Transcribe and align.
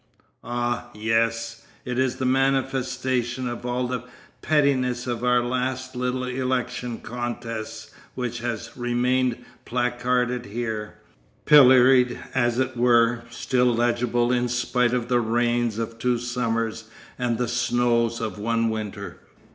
Ah 0.43 0.89
yes, 0.95 1.63
it 1.85 1.99
is 1.99 2.19
a 2.19 2.25
manifestation 2.25 3.47
of 3.47 3.67
all 3.67 3.85
the 3.85 4.01
pettiness 4.41 5.05
of 5.05 5.23
our 5.23 5.43
last 5.43 5.95
little 5.95 6.23
election 6.25 7.01
contests 7.01 7.91
which 8.15 8.39
has 8.39 8.75
remained 8.75 9.45
placarded 9.63 10.47
here, 10.47 10.95
pilloried 11.45 12.19
as 12.33 12.57
it 12.57 12.75
were, 12.75 13.21
still 13.29 13.71
legible 13.75 14.31
in 14.31 14.47
spite 14.49 14.95
of 14.95 15.07
the 15.07 15.19
rains 15.21 15.77
of 15.77 15.99
two 15.99 16.17
summers 16.17 16.85
and 17.19 17.37
the 17.37 17.47
snows 17.47 18.19
of 18.19 18.39
one 18.39 18.71
winter. 18.71 19.19